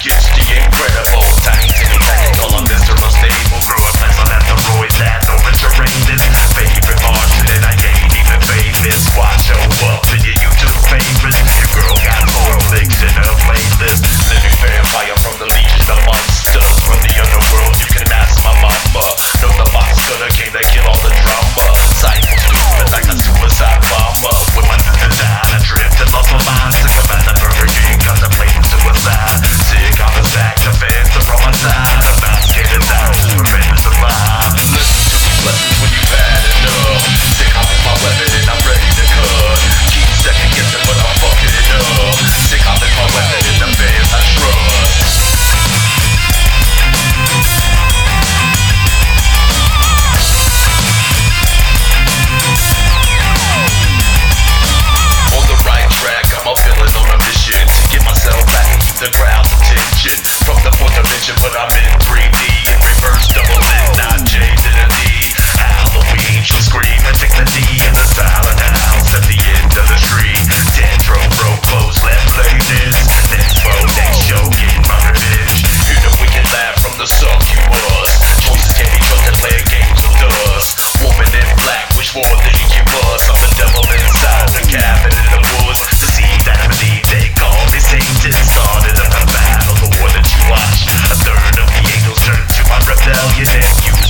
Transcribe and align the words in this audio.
Gets 0.00 0.28
the 0.30 0.54
end. 0.56 0.61
picture, 61.22 61.40
but 61.40 61.56
I'm 61.56 61.68
in. 61.84 62.01
You 93.52 94.01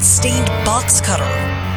blood-stained 0.00 0.46
box 0.64 0.98
cutter 0.98 1.69